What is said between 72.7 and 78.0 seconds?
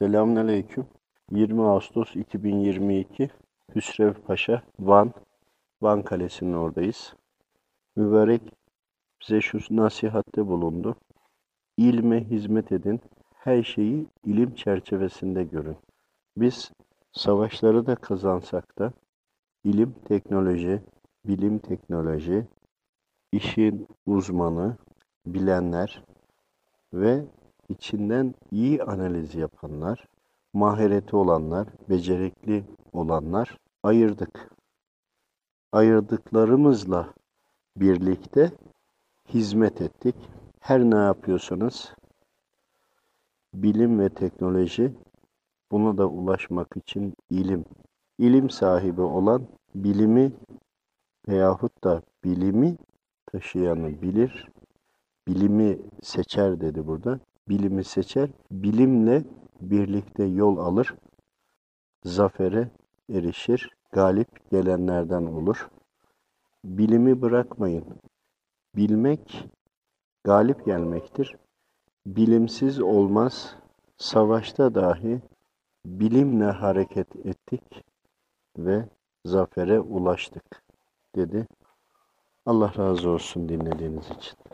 olmaz. Savaşta dahi bilimle hareket ettik